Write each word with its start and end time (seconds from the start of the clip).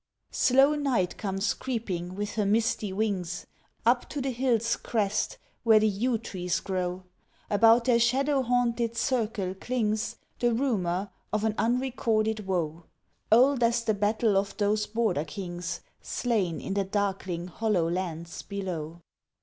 Slow 0.31 0.73
night 0.73 1.15
comes 1.15 1.53
creeping 1.53 2.15
with 2.15 2.31
her 2.33 2.43
misty 2.47 2.91
wings 2.91 3.45
Up 3.85 4.09
to 4.09 4.19
the 4.19 4.31
hill's 4.31 4.75
crest, 4.75 5.37
where 5.61 5.79
the 5.79 5.87
yew 5.87 6.17
trees 6.17 6.59
grow; 6.59 7.03
About 7.51 7.85
their 7.85 7.99
shadow 7.99 8.41
haunted 8.41 8.97
circle 8.97 9.53
clings 9.53 10.15
The 10.39 10.55
rumour 10.55 11.11
of 11.31 11.43
an 11.43 11.53
unrecorded 11.59 12.47
woe, 12.47 12.85
Old 13.31 13.61
as 13.61 13.83
the 13.83 13.93
battle 13.93 14.37
of 14.37 14.57
those 14.57 14.87
border 14.87 15.23
kings 15.23 15.81
Slain 16.01 16.59
in 16.59 16.73
the 16.73 16.83
darkling 16.85 17.45
hollow 17.45 17.87
lands 17.87 18.41
below. 18.41 19.01